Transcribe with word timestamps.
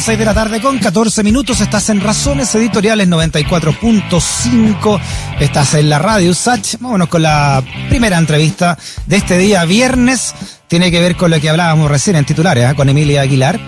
6 0.00 0.18
de 0.18 0.24
la 0.24 0.34
tarde 0.34 0.60
con 0.60 0.78
14 0.78 1.22
minutos, 1.22 1.60
estás 1.60 1.88
en 1.88 2.00
Razones 2.00 2.52
Editoriales 2.54 3.08
94.5, 3.08 5.00
estás 5.38 5.74
en 5.74 5.88
la 5.88 6.00
radio 6.00 6.34
Sach. 6.34 6.76
Vámonos 6.80 7.08
con 7.08 7.22
la 7.22 7.62
primera 7.88 8.18
entrevista 8.18 8.76
de 9.06 9.16
este 9.16 9.38
día 9.38 9.64
viernes, 9.64 10.34
tiene 10.66 10.90
que 10.90 11.00
ver 11.00 11.16
con 11.16 11.30
lo 11.30 11.40
que 11.40 11.48
hablábamos 11.48 11.90
recién 11.90 12.16
en 12.16 12.24
titulares, 12.24 12.72
¿eh? 12.72 12.74
con 12.74 12.88
Emilia 12.88 13.22
Aguilar. 13.22 13.60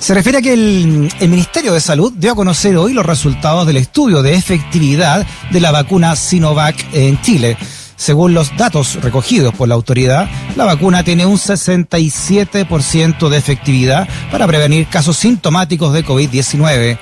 Se 0.00 0.14
refiere 0.14 0.38
a 0.38 0.42
que 0.42 0.52
el, 0.52 1.10
Ministerio 1.20 1.72
de 1.72 1.80
Salud 1.80 2.12
dio 2.16 2.32
a 2.32 2.36
conocer 2.36 2.76
hoy 2.76 2.92
los 2.92 3.06
resultados 3.06 3.66
del 3.66 3.76
estudio 3.76 4.22
de 4.22 4.34
efectividad 4.34 5.24
de 5.50 5.60
la 5.60 5.70
vacuna 5.70 6.16
Sinovac 6.16 6.76
en 6.92 7.20
Chile. 7.20 7.56
Según 8.02 8.34
los 8.34 8.56
datos 8.56 9.00
recogidos 9.00 9.54
por 9.54 9.68
la 9.68 9.76
autoridad, 9.76 10.28
la 10.56 10.64
vacuna 10.64 11.04
tiene 11.04 11.24
un 11.24 11.36
67% 11.38 13.28
de 13.28 13.36
efectividad 13.36 14.08
para 14.32 14.48
prevenir 14.48 14.88
casos 14.88 15.18
sintomáticos 15.18 15.92
de 15.92 16.04
COVID-19, 16.04 16.98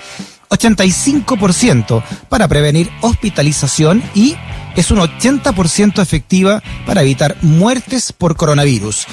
85% 0.50 2.02
para 2.28 2.46
prevenir 2.48 2.90
hospitalización 3.00 4.02
y 4.14 4.36
es 4.76 4.90
un 4.90 4.98
80% 4.98 6.02
efectiva 6.02 6.62
para 6.84 7.00
evitar 7.00 7.34
muertes 7.40 8.12
por 8.12 8.36
coronavirus. 8.36 9.06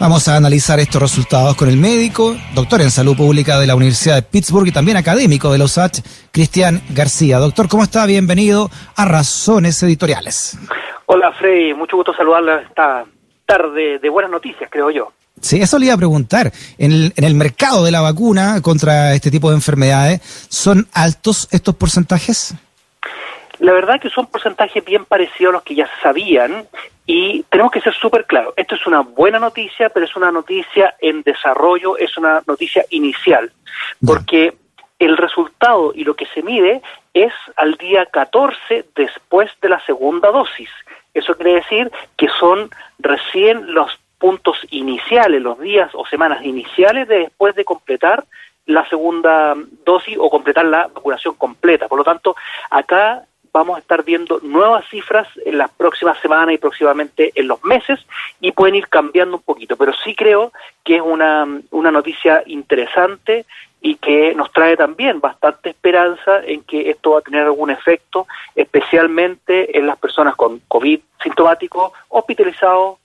Vamos 0.00 0.26
a 0.26 0.34
analizar 0.34 0.80
estos 0.80 1.00
resultados 1.00 1.54
con 1.54 1.68
el 1.68 1.76
médico, 1.76 2.36
doctor 2.56 2.82
en 2.82 2.90
salud 2.90 3.16
pública 3.16 3.60
de 3.60 3.68
la 3.68 3.76
Universidad 3.76 4.16
de 4.16 4.22
Pittsburgh 4.22 4.66
y 4.66 4.72
también 4.72 4.96
académico 4.96 5.52
de 5.52 5.58
los 5.58 5.78
H, 5.78 6.02
Cristian 6.32 6.82
García. 6.88 7.38
Doctor, 7.38 7.68
¿cómo 7.68 7.84
está? 7.84 8.06
Bienvenido 8.06 8.72
a 8.96 9.04
Razones 9.04 9.80
Editoriales. 9.84 10.58
Hola 11.10 11.32
Freddy, 11.32 11.72
mucho 11.72 11.96
gusto 11.96 12.12
saludarla 12.12 12.60
esta 12.60 13.06
tarde 13.46 13.98
de 13.98 14.10
buenas 14.10 14.30
noticias, 14.30 14.68
creo 14.70 14.90
yo. 14.90 15.10
Sí, 15.40 15.58
eso 15.58 15.78
le 15.78 15.86
iba 15.86 15.94
a 15.94 15.96
preguntar. 15.96 16.52
En 16.76 16.92
el, 16.92 17.12
en 17.16 17.24
el 17.24 17.34
mercado 17.34 17.82
de 17.82 17.90
la 17.90 18.02
vacuna 18.02 18.60
contra 18.60 19.14
este 19.14 19.30
tipo 19.30 19.48
de 19.48 19.56
enfermedades, 19.56 20.20
¿son 20.50 20.86
altos 20.92 21.48
estos 21.50 21.74
porcentajes? 21.76 22.54
La 23.58 23.72
verdad 23.72 23.98
que 23.98 24.10
son 24.10 24.26
porcentajes 24.26 24.84
bien 24.84 25.06
parecidos 25.06 25.52
a 25.52 25.52
los 25.54 25.62
que 25.62 25.76
ya 25.76 25.88
sabían 26.02 26.66
y 27.06 27.42
tenemos 27.44 27.72
que 27.72 27.80
ser 27.80 27.94
súper 27.94 28.26
claros. 28.26 28.52
Esto 28.58 28.74
es 28.74 28.86
una 28.86 29.00
buena 29.00 29.38
noticia, 29.38 29.88
pero 29.88 30.04
es 30.04 30.14
una 30.14 30.30
noticia 30.30 30.94
en 31.00 31.22
desarrollo, 31.22 31.96
es 31.96 32.18
una 32.18 32.42
noticia 32.46 32.84
inicial, 32.90 33.50
porque 34.04 34.52
el 34.98 35.16
resultado 35.16 35.92
y 35.94 36.04
lo 36.04 36.14
que 36.14 36.26
se 36.26 36.42
mide 36.42 36.82
es 37.14 37.32
al 37.56 37.74
día 37.76 38.06
14 38.06 38.86
después 38.94 39.50
de 39.62 39.68
la 39.68 39.84
segunda 39.86 40.30
dosis. 40.30 40.68
Eso 41.14 41.34
quiere 41.36 41.54
decir 41.54 41.90
que 42.16 42.28
son 42.40 42.70
recién 42.98 43.72
los 43.74 43.98
puntos 44.18 44.58
iniciales, 44.70 45.40
los 45.40 45.58
días 45.60 45.90
o 45.94 46.04
semanas 46.06 46.44
iniciales 46.44 47.08
de 47.08 47.20
después 47.20 47.54
de 47.54 47.64
completar 47.64 48.24
la 48.66 48.86
segunda 48.88 49.54
dosis 49.84 50.16
o 50.18 50.28
completar 50.28 50.64
la 50.66 50.88
vacunación 50.88 51.34
completa. 51.34 51.88
Por 51.88 51.98
lo 51.98 52.04
tanto, 52.04 52.36
acá 52.70 53.24
vamos 53.52 53.76
a 53.76 53.80
estar 53.80 54.04
viendo 54.04 54.40
nuevas 54.42 54.84
cifras 54.88 55.26
en 55.44 55.58
las 55.58 55.70
próximas 55.70 56.18
semanas 56.20 56.54
y 56.54 56.58
próximamente 56.58 57.32
en 57.34 57.48
los 57.48 57.62
meses 57.64 57.98
y 58.40 58.52
pueden 58.52 58.74
ir 58.74 58.88
cambiando 58.88 59.36
un 59.36 59.42
poquito, 59.42 59.76
pero 59.76 59.92
sí 60.04 60.14
creo 60.14 60.52
que 60.84 60.96
es 60.96 61.02
una, 61.02 61.46
una 61.70 61.90
noticia 61.90 62.42
interesante 62.46 63.46
y 63.80 63.96
que 63.96 64.34
nos 64.34 64.52
trae 64.52 64.76
también 64.76 65.20
bastante 65.20 65.70
esperanza 65.70 66.40
en 66.44 66.62
que 66.62 66.90
esto 66.90 67.12
va 67.12 67.18
a 67.20 67.22
tener 67.22 67.42
algún 67.42 67.70
efecto, 67.70 68.26
especialmente 68.54 69.78
en 69.78 69.86
las 69.86 69.98
personas 69.98 70.34
con 70.34 70.60
COVID 70.68 71.00
sintomático, 71.22 71.92
hospitalizados, 72.08 72.98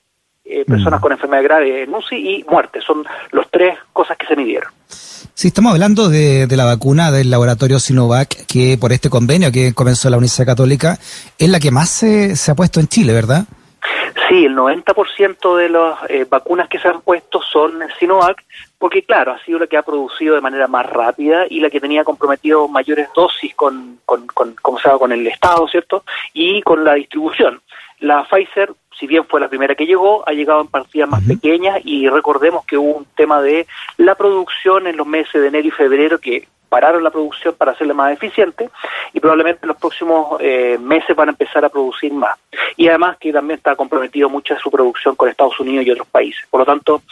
eh, 0.45 0.65
personas 0.65 0.99
mm. 0.99 1.03
con 1.03 1.11
enfermedad 1.11 1.43
grave 1.43 1.83
en 1.83 1.93
UCI 1.93 2.15
y 2.15 2.43
muerte. 2.49 2.81
Son 2.81 3.05
las 3.31 3.49
tres 3.49 3.77
cosas 3.93 4.17
que 4.17 4.27
se 4.27 4.35
midieron. 4.35 4.71
Sí, 4.88 5.47
estamos 5.47 5.71
hablando 5.71 6.09
de, 6.09 6.47
de, 6.47 6.57
la 6.57 6.65
vacuna 6.65 7.11
del 7.11 7.30
laboratorio 7.30 7.80
Sinovac, 7.80 8.45
que 8.45 8.77
por 8.80 8.91
este 8.91 9.09
convenio 9.09 9.52
que 9.52 9.73
comenzó 9.73 10.09
la 10.09 10.17
Universidad 10.17 10.47
Católica, 10.47 10.99
es 11.39 11.49
la 11.49 11.59
que 11.59 11.71
más 11.71 11.89
se, 11.89 12.35
se 12.35 12.52
ha 12.52 12.55
puesto 12.55 12.80
en 12.80 12.87
Chile, 12.87 13.13
¿verdad? 13.13 13.45
Sí, 14.30 14.45
el 14.45 14.55
90% 14.55 15.58
de 15.58 15.69
las 15.69 15.98
eh, 16.09 16.25
vacunas 16.30 16.69
que 16.69 16.80
se 16.80 16.87
han 16.87 17.02
puesto 17.02 17.42
son 17.42 17.80
Sinovac, 17.99 18.43
porque 18.83 19.04
claro, 19.04 19.32
ha 19.32 19.39
sido 19.45 19.60
la 19.60 19.67
que 19.67 19.77
ha 19.77 19.82
producido 19.82 20.36
de 20.36 20.42
manera 20.42 20.67
más 20.67 20.86
rápida 20.86 21.45
y 21.49 21.61
la 21.61 21.70
que 21.70 21.80
tenía 21.80 22.04
comprometido 22.04 22.67
mayores 22.67 23.08
dosis 23.16 23.55
con, 23.55 23.99
con, 24.04 24.27
con, 24.27 24.58
se 24.77 24.89
con 24.99 25.14
el 25.14 25.26
Estado, 25.26 25.66
¿cierto? 25.70 26.04
Y 26.33 26.61
con 26.64 26.83
la 26.83 26.95
distribución. 26.95 27.61
La 27.99 28.26
Pfizer, 28.26 28.73
si 28.99 29.08
bien 29.08 29.26
fue 29.26 29.39
la 29.39 29.48
primera 29.48 29.73
que 29.76 29.86
llegó, 29.86 30.27
ha 30.27 30.33
llegado 30.33 30.60
en 30.60 30.67
partidas 30.67 31.08
más 31.08 31.23
pequeñas 31.26 31.80
y 31.86 32.10
recordemos 32.10 32.66
que 32.66 32.77
hubo 32.77 32.98
un 32.98 33.05
tema 33.16 33.42
de 33.42 33.67
la 33.95 34.16
producción 34.16 34.86
en 34.86 34.98
los 34.98 35.08
meses 35.08 35.42
de 35.42 35.48
enero 35.48 35.70
y 35.70 35.72
febrero 35.72 36.20
que 36.20 36.45
pararon 36.73 37.04
la 37.04 37.11
producción 37.11 37.54
para 37.54 37.73
hacerla 37.73 37.93
más 37.93 38.11
eficiente 38.11 38.67
y 39.14 39.20
probablemente 39.20 39.60
en 39.61 39.67
los 39.67 39.77
próximos 39.77 40.38
eh, 40.39 40.76
meses 40.82 41.16
van 41.16 41.30
a 41.30 41.32
empezar 41.32 41.64
a 41.64 41.70
producir 41.70 42.11
más. 42.11 42.36
Y 42.76 42.88
además 42.88 43.16
que 43.17 43.32
también 43.32 43.60
está 43.60 43.76
comprometido 43.76 44.27
mucha 44.27 44.58
su 44.58 44.72
producción 44.72 45.16
con 45.16 45.30
Estados 45.30 45.60
Unidos 45.60 45.86
y 45.86 45.92
otros 45.92 46.08
países. 46.08 46.45
Por 46.49 46.61
lo 46.61 46.66
tanto, 46.66 47.04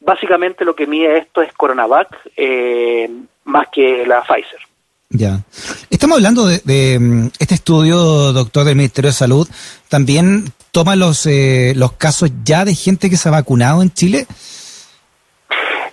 básicamente 0.00 0.64
lo 0.64 0.74
que 0.74 0.86
mide 0.86 1.18
esto 1.18 1.42
es 1.42 1.52
Coronavac 1.52 2.08
eh, 2.36 3.10
más 3.44 3.68
que 3.72 4.06
la 4.06 4.22
Pfizer. 4.22 4.60
Ya. 5.08 5.40
Estamos 5.88 6.16
hablando 6.16 6.46
de, 6.46 6.98
mm, 6.98 7.28
este 7.38 7.54
estudio, 7.54 8.32
doctor 8.32 8.64
del 8.64 8.76
Ministerio 8.76 9.10
de 9.10 9.14
Salud. 9.14 9.48
¿También 9.88 10.52
toma 10.72 10.96
los, 10.96 11.26
eh, 11.26 11.74
los 11.76 11.92
casos 11.92 12.30
ya 12.44 12.64
de 12.64 12.74
gente 12.74 13.08
que 13.08 13.16
se 13.16 13.28
ha 13.28 13.32
vacunado 13.32 13.82
en 13.82 13.92
Chile? 13.92 14.26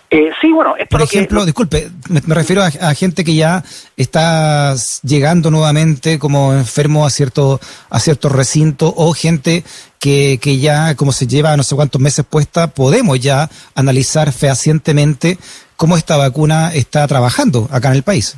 Eh, 0.10 0.32
sí, 0.40 0.52
bueno, 0.52 0.76
por 0.92 1.02
ejemplo, 1.02 1.44
disculpe, 1.44 1.90
me, 2.08 2.36
refiero 2.36 2.62
a, 2.62 2.94
gente 2.94 3.24
que 3.24 3.34
ya 3.34 3.64
está 3.98 4.76
llegando 5.02 5.50
nuevamente 5.50 6.20
como 6.20 6.54
enfermo 6.54 7.04
a 7.04 7.10
cierto 7.10 7.60
a 7.90 8.00
cierto 8.00 8.30
recinto 8.30 8.94
o 8.96 9.12
gente 9.14 9.64
que, 10.04 10.38
que 10.38 10.58
ya 10.58 10.96
como 10.96 11.14
se 11.14 11.28
lleva 11.28 11.56
no 11.56 11.64
sé 11.64 11.78
cuántos 11.78 12.02
meses 12.02 12.26
puesta, 12.30 12.68
podemos 12.68 13.22
ya 13.22 13.48
analizar 13.74 14.34
fehacientemente 14.34 15.38
cómo 15.78 15.96
esta 15.96 16.18
vacuna 16.18 16.74
está 16.74 17.08
trabajando 17.08 17.70
acá 17.72 17.88
en 17.88 17.96
el 17.96 18.04
país. 18.04 18.38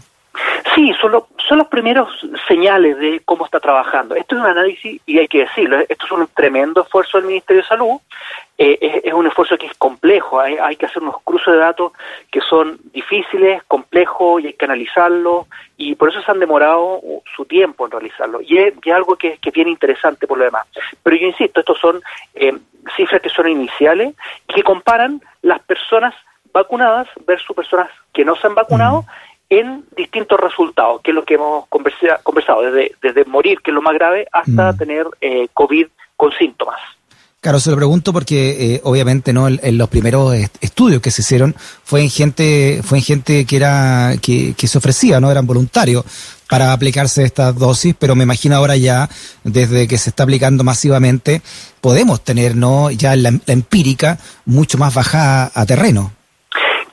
Sí, 0.76 0.92
solo 1.02 1.28
son 1.50 1.58
los 1.58 1.68
primeros 1.68 2.08
señales 2.48 3.00
de 3.00 3.20
cómo 3.26 3.46
está 3.46 3.60
trabajando. 3.60 4.14
Esto 4.14 4.36
es 4.36 4.42
un 4.42 4.48
análisis, 4.48 5.02
y 5.08 5.18
hay 5.18 5.28
que 5.28 5.40
decirlo, 5.40 5.80
esto 5.80 6.06
es 6.06 6.12
un 6.12 6.28
tremendo 6.36 6.84
esfuerzo 6.84 7.18
del 7.18 7.26
Ministerio 7.26 7.64
de 7.64 7.68
Salud, 7.68 7.98
eh, 8.58 9.02
es, 9.04 9.14
un 9.14 9.28
esfuerzo 9.28 9.58
que 9.58 9.66
es 9.66 9.74
complejo, 9.74 10.40
hay, 10.40 10.56
hay, 10.58 10.78
que 10.78 10.86
hacer 10.86 11.02
unos 11.02 11.22
cruces 11.24 11.54
de 11.54 11.60
datos 11.60 11.92
que 12.32 12.40
son 12.40 12.80
difíciles, 12.94 13.62
complejos, 13.64 14.42
y 14.42 14.48
hay 14.48 14.54
que 14.54 14.66
analizarlo, 14.66 15.48
y 15.76 15.96
por 15.96 16.10
eso 16.10 16.22
se 16.22 16.32
han 16.32 16.40
demorado 16.40 17.02
su 17.36 17.46
tiempo 17.46 17.86
en 17.86 17.92
realizarlo, 17.92 18.40
y 18.42 18.58
es, 18.58 18.74
algo 18.94 19.18
que, 19.18 19.38
que, 19.40 19.50
es 19.50 19.56
bien 19.56 19.68
interesante 19.68 20.26
por 20.26 20.38
lo 20.38 20.46
demás. 20.46 20.68
Pero 21.04 21.18
yo 21.18 21.28
insisto, 21.28 21.60
estos 21.60 21.80
son 21.80 22.02
eh, 22.34 22.58
cifras 22.96 23.22
que 23.22 23.30
son 23.30 23.50
iniciales, 23.50 24.14
y 24.48 24.54
que 24.54 24.64
comparan 24.64 25.22
las 25.42 25.62
personas 25.64 26.16
vacunadas 26.54 27.10
versus 27.28 27.56
personas 27.56 27.90
que 28.14 28.24
no 28.24 28.36
se 28.38 28.48
han 28.48 28.56
vacunado, 28.56 29.06
en 29.50 29.86
distintos 29.96 30.40
resultados, 30.40 31.02
que 31.02 31.12
es 31.12 31.16
lo 31.16 31.24
que 31.24 31.36
hemos 31.36 31.68
conversado, 31.68 32.62
desde, 32.62 32.96
desde 33.02 33.26
morir, 33.26 33.62
que 33.62 33.72
es 33.72 33.76
lo 33.76 33.82
más 33.82 33.94
grave, 33.94 34.28
hasta 34.32 34.72
mm. 34.72 34.78
tener 34.78 35.08
eh, 35.22 35.48
COVID 35.54 35.88
con 36.16 36.32
síntomas. 36.32 36.80
Claro, 37.46 37.60
se 37.60 37.70
lo 37.70 37.78
pregunto 37.78 38.12
porque 38.12 38.74
eh, 38.74 38.82
obviamente 38.86 39.32
no 39.32 39.48
en, 39.48 39.78
los 39.78 39.88
primeros 39.88 40.34
estudios 40.62 41.00
que 41.00 41.12
se 41.12 41.22
hicieron 41.22 41.54
fue 41.54 42.02
en 42.02 42.10
gente 42.10 42.80
fue 42.82 42.98
en 42.98 43.04
gente 43.04 43.46
que 43.46 43.56
era 43.56 44.14
que, 44.20 44.56
que 44.58 44.66
se 44.66 44.80
ofrecía, 44.80 45.20
no 45.20 45.30
eran 45.30 45.46
voluntarios 45.46 46.04
para 46.50 46.74
aplicarse 46.74 47.22
estas 47.22 47.56
dosis, 47.56 47.94
pero 48.00 48.16
me 48.16 48.24
imagino 48.24 48.56
ahora 48.56 48.78
ya 48.78 49.10
desde 49.44 49.88
que 49.88 50.00
se 50.00 50.10
está 50.10 50.24
aplicando 50.24 50.64
masivamente 50.64 51.44
podemos 51.82 52.24
tener 52.24 52.56
no 52.56 52.90
ya 52.90 53.16
la, 53.16 53.30
la 53.30 53.54
empírica 53.54 54.18
mucho 54.48 54.80
más 54.80 54.96
bajada 54.96 55.52
a 55.54 55.68
terreno. 55.68 56.14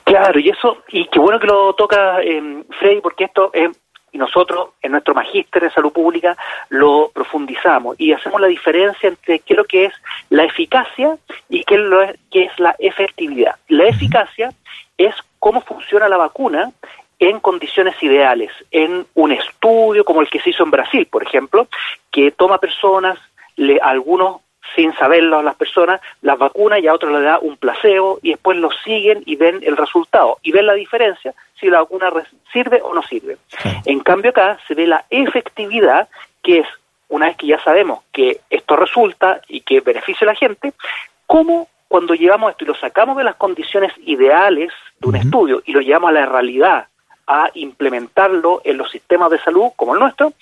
Claro, 0.03 0.39
y 0.39 0.49
eso, 0.49 0.77
y 0.89 1.07
qué 1.07 1.17
bueno 1.17 1.39
que 1.39 1.47
lo 1.47 1.73
toca 1.73 2.21
eh, 2.21 2.63
Freddy, 2.79 3.01
porque 3.01 3.23
esto 3.23 3.49
es 3.53 3.69
y 4.13 4.17
nosotros 4.17 4.69
en 4.81 4.93
nuestro 4.93 5.13
magíster 5.13 5.63
de 5.63 5.71
salud 5.71 5.91
pública 5.91 6.37
lo 6.69 7.11
profundizamos 7.13 7.99
y 7.99 8.13
hacemos 8.13 8.39
la 8.39 8.47
diferencia 8.47 9.09
entre 9.09 9.39
qué 9.39 9.53
es 9.53 9.57
lo 9.57 9.65
que 9.65 9.85
es 9.85 9.93
la 10.29 10.45
eficacia 10.45 11.17
y 11.49 11.63
qué 11.63 11.75
es, 11.75 11.81
lo 11.81 11.99
que 12.31 12.43
es 12.43 12.59
la 12.59 12.75
efectividad. 12.79 13.55
La 13.67 13.85
eficacia 13.85 14.53
es 14.97 15.15
cómo 15.39 15.61
funciona 15.61 16.07
la 16.07 16.17
vacuna 16.17 16.71
en 17.19 17.39
condiciones 17.39 18.01
ideales, 18.01 18.51
en 18.71 19.05
un 19.15 19.31
estudio 19.31 20.05
como 20.05 20.21
el 20.21 20.29
que 20.29 20.39
se 20.39 20.51
hizo 20.51 20.63
en 20.63 20.71
Brasil, 20.71 21.07
por 21.07 21.23
ejemplo, 21.23 21.67
que 22.11 22.31
toma 22.31 22.59
personas, 22.59 23.17
le, 23.55 23.79
algunos 23.81 24.41
sin 24.75 24.93
saberlo 24.95 25.39
a 25.39 25.43
las 25.43 25.55
personas, 25.55 26.01
las 26.21 26.37
vacunas 26.37 26.79
y 26.79 26.87
a 26.87 26.93
otros 26.93 27.11
les 27.11 27.23
da 27.23 27.39
un 27.39 27.57
placebo 27.57 28.19
y 28.21 28.31
después 28.31 28.57
lo 28.57 28.71
siguen 28.83 29.23
y 29.25 29.35
ven 29.35 29.59
el 29.63 29.77
resultado 29.77 30.39
y 30.41 30.51
ven 30.51 30.65
la 30.65 30.73
diferencia 30.73 31.33
si 31.59 31.67
la 31.69 31.79
vacuna 31.79 32.11
sirve 32.51 32.81
o 32.81 32.93
no 32.93 33.03
sirve. 33.03 33.37
En 33.85 33.99
cambio 33.99 34.31
acá 34.31 34.59
se 34.67 34.73
ve 34.73 34.87
la 34.87 35.05
efectividad 35.09 36.07
que 36.41 36.59
es, 36.59 36.67
una 37.09 37.27
vez 37.27 37.37
que 37.37 37.47
ya 37.47 37.59
sabemos 37.63 38.03
que 38.11 38.41
esto 38.49 38.75
resulta 38.75 39.41
y 39.47 39.61
que 39.61 39.79
beneficia 39.81 40.25
a 40.25 40.31
la 40.31 40.35
gente, 40.35 40.73
cómo 41.25 41.67
cuando 41.87 42.15
llevamos 42.15 42.51
esto 42.51 42.63
y 42.63 42.67
lo 42.67 42.75
sacamos 42.75 43.17
de 43.17 43.23
las 43.23 43.35
condiciones 43.35 43.93
ideales 44.05 44.73
de 44.99 45.07
un 45.07 45.15
estudio 45.15 45.61
y 45.65 45.73
lo 45.73 45.81
llevamos 45.81 46.09
a 46.09 46.13
la 46.13 46.25
realidad, 46.25 46.87
a 47.27 47.49
implementarlo 47.53 48.61
en 48.63 48.77
los 48.77 48.91
sistemas 48.91 49.29
de 49.29 49.39
salud 49.39 49.69
como 49.75 49.93
el 49.93 49.99
nuestro, 49.99 50.33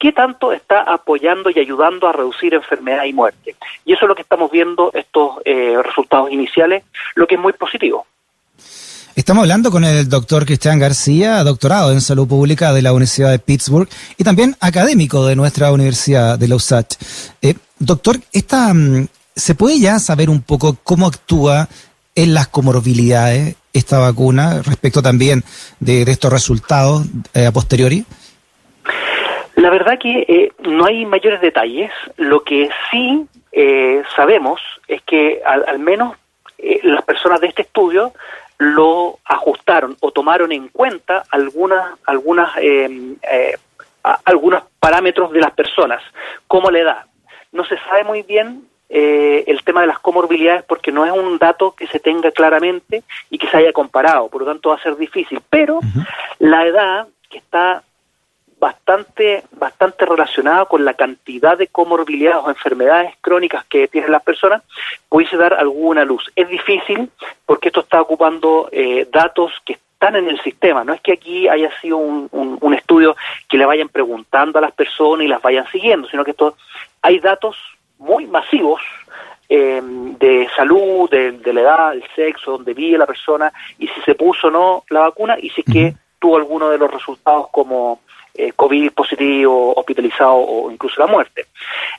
qué 0.00 0.12
tanto 0.12 0.52
está 0.52 0.80
apoyando 0.80 1.50
y 1.50 1.58
ayudando 1.60 2.08
a 2.08 2.12
reducir 2.12 2.54
enfermedad 2.54 3.04
y 3.04 3.12
muerte. 3.12 3.54
Y 3.84 3.92
eso 3.92 4.06
es 4.06 4.08
lo 4.08 4.14
que 4.14 4.22
estamos 4.22 4.50
viendo, 4.50 4.90
estos 4.94 5.36
eh, 5.44 5.76
resultados 5.84 6.32
iniciales, 6.32 6.82
lo 7.14 7.26
que 7.26 7.34
es 7.34 7.40
muy 7.40 7.52
positivo. 7.52 8.06
Estamos 9.14 9.42
hablando 9.42 9.70
con 9.70 9.84
el 9.84 10.08
doctor 10.08 10.46
Cristian 10.46 10.78
García, 10.78 11.44
doctorado 11.44 11.92
en 11.92 12.00
salud 12.00 12.26
pública 12.26 12.72
de 12.72 12.80
la 12.80 12.92
Universidad 12.92 13.30
de 13.30 13.38
Pittsburgh 13.38 13.88
y 14.16 14.24
también 14.24 14.56
académico 14.60 15.26
de 15.26 15.36
nuestra 15.36 15.70
Universidad 15.70 16.38
de 16.38 16.48
la 16.48 16.56
USACH. 16.56 16.94
Eh, 17.42 17.54
doctor, 17.78 18.18
esta, 18.32 18.72
mm, 18.72 19.06
¿se 19.36 19.54
puede 19.54 19.78
ya 19.78 19.98
saber 19.98 20.30
un 20.30 20.40
poco 20.40 20.78
cómo 20.82 21.06
actúa 21.06 21.68
en 22.14 22.32
las 22.32 22.48
comorbilidades 22.48 23.56
esta 23.74 23.98
vacuna 23.98 24.62
respecto 24.62 25.02
también 25.02 25.44
de, 25.78 26.02
estos 26.02 26.32
resultados 26.32 27.04
eh, 27.34 27.44
a 27.44 27.52
posteriori? 27.52 28.06
La 29.56 29.70
verdad 29.70 29.98
que 29.98 30.24
eh, 30.28 30.52
no 30.60 30.86
hay 30.86 31.04
mayores 31.04 31.40
detalles. 31.40 31.90
Lo 32.16 32.42
que 32.42 32.70
sí 32.90 33.26
eh, 33.52 34.02
sabemos 34.14 34.60
es 34.88 35.02
que 35.02 35.42
al, 35.44 35.78
menos 35.78 36.16
eh, 36.58 36.80
las 36.82 37.02
personas 37.04 37.40
de 37.40 37.48
este 37.48 37.62
estudio 37.62 38.12
lo 38.58 39.18
ajustaron 39.24 39.96
o 40.00 40.12
tomaron 40.12 40.52
en 40.52 40.68
cuenta 40.68 41.24
algunas 41.30 41.98
algunas 42.04 42.50
em, 42.58 43.16
algunos 44.24 44.62
parámetros 44.78 45.32
de 45.32 45.40
las 45.40 45.52
personas, 45.52 46.02
como 46.46 46.70
la 46.70 46.78
edad. 46.78 47.04
No 47.52 47.64
se 47.64 47.78
sabe 47.78 48.04
muy 48.04 48.22
bien 48.22 48.66
el 48.88 49.62
tema 49.62 49.82
de 49.82 49.86
las 49.86 50.00
comorbilidades 50.00 50.64
porque 50.64 50.90
no 50.90 51.06
es 51.06 51.12
un 51.12 51.38
dato 51.38 51.72
que 51.76 51.86
se 51.86 52.00
tenga 52.00 52.32
claramente 52.32 53.04
y 53.30 53.38
que 53.38 53.46
se 53.46 53.56
haya 53.56 53.72
comparado, 53.72 54.28
por 54.28 54.42
lo 54.42 54.48
tanto 54.48 54.70
va 54.70 54.76
a 54.76 54.82
ser 54.82 54.96
difícil. 54.96 55.40
Pero 55.48 55.80
la 56.38 56.66
edad 56.66 57.06
que 57.30 57.38
está 57.38 57.84
bastante, 58.60 59.42
bastante 59.52 60.04
relacionada 60.04 60.66
con 60.66 60.84
la 60.84 60.94
cantidad 60.94 61.56
de 61.56 61.66
comorbilidades 61.68 62.44
o 62.44 62.50
enfermedades 62.50 63.14
crónicas 63.22 63.64
que 63.64 63.88
tienen 63.88 64.12
las 64.12 64.22
personas, 64.22 64.62
pudiese 65.08 65.36
dar 65.36 65.54
alguna 65.54 66.04
luz. 66.04 66.30
Es 66.36 66.48
difícil 66.48 67.10
porque 67.46 67.68
esto 67.68 67.80
está 67.80 68.00
ocupando 68.00 68.68
eh, 68.70 69.08
datos 69.10 69.52
que 69.64 69.72
están 69.72 70.16
en 70.16 70.28
el 70.28 70.40
sistema. 70.42 70.84
No 70.84 70.92
es 70.92 71.00
que 71.00 71.12
aquí 71.12 71.48
haya 71.48 71.70
sido 71.80 71.96
un, 71.96 72.28
un, 72.30 72.74
estudio 72.74 73.16
que 73.48 73.58
le 73.58 73.66
vayan 73.66 73.88
preguntando 73.88 74.58
a 74.58 74.62
las 74.62 74.72
personas 74.72 75.24
y 75.24 75.28
las 75.28 75.42
vayan 75.42 75.66
siguiendo, 75.72 76.08
sino 76.08 76.24
que 76.24 76.32
esto, 76.32 76.56
hay 77.02 77.18
datos 77.18 77.56
muy 77.98 78.26
masivos 78.26 78.80
eh, 79.48 79.80
de 79.82 80.48
salud, 80.54 81.10
de, 81.10 81.52
la 81.52 81.60
edad, 81.60 81.92
el 81.92 82.04
sexo, 82.14 82.52
donde 82.52 82.72
vive 82.72 82.96
la 82.96 83.06
persona 83.06 83.52
y 83.78 83.88
si 83.88 84.00
se 84.02 84.14
puso 84.14 84.46
o 84.48 84.50
no 84.50 84.84
la 84.90 85.00
vacuna 85.00 85.36
y 85.40 85.50
si 85.50 85.62
es 85.62 85.72
que 85.72 85.94
tuvo 86.18 86.36
alguno 86.36 86.70
de 86.70 86.78
los 86.78 86.90
resultados 86.90 87.48
como 87.50 88.00
eh, 88.34 88.52
COVID 88.54 88.92
positivo, 88.92 89.74
hospitalizado 89.76 90.34
o 90.34 90.70
incluso 90.70 91.00
la 91.00 91.06
muerte. 91.06 91.46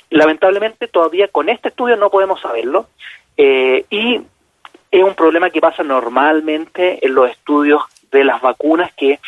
Lamentablemente 0.10 0.88
todavía 0.88 1.28
con 1.28 1.50
este 1.50 1.70
estudio 1.70 1.96
no 1.98 2.10
podemos 2.10 2.42
saberlo 2.42 2.88
eh, 3.38 3.86
y 3.90 4.22
es 4.92 5.04
un 5.04 5.16
problema 5.16 5.50
que 5.50 5.62
pasa 5.62 5.84
normalmente 5.84 7.06
en 7.06 7.16
los 7.16 7.30
estudios 7.30 7.84
de 8.12 8.26
las 8.26 8.42
vacunas 8.42 8.92
que 8.94 9.20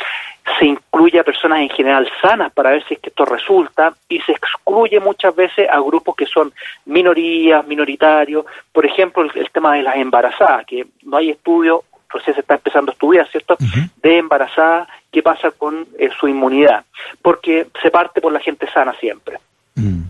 se 0.60 0.66
incluye 0.66 1.20
a 1.20 1.24
personas 1.24 1.62
en 1.62 1.70
general 1.70 2.10
sanas 2.22 2.52
para 2.52 2.72
ver 2.72 2.86
si 2.86 2.96
es 2.96 3.00
que 3.00 3.10
esto 3.10 3.24
resulta 3.26 3.94
y 4.10 4.20
se 4.20 4.34
excluye 4.34 5.00
muchas 5.00 5.34
veces 5.36 5.70
a 5.70 5.80
grupos 5.80 6.16
que 6.16 6.26
son 6.26 6.54
minorías, 6.86 7.66
minoritarios, 7.66 8.46
por 8.72 8.86
ejemplo 8.86 9.24
el, 9.24 9.50
tema 9.52 9.76
de 9.76 9.84
las 9.84 9.96
embarazadas, 9.96 10.66
que 10.66 10.86
no 11.04 11.18
hay 11.18 11.30
estudio, 11.30 11.84
pues 12.12 12.26
se 12.26 12.32
está 12.32 12.56
empezando 12.56 12.92
a 12.92 12.94
estudiar, 12.94 13.28
¿cierto?, 13.30 13.56
de 14.02 14.18
embarazadas 14.18 14.90
qué 15.14 15.22
pasa 15.22 15.52
con 15.52 15.88
eh, 15.98 16.10
su 16.20 16.28
inmunidad, 16.28 16.84
porque 17.22 17.68
se 17.82 17.92
parte 17.92 18.20
por 18.20 18.34
la 18.34 18.40
gente 18.40 18.66
sana 18.74 18.94
siempre. 19.00 19.38
Mm. 19.76 20.02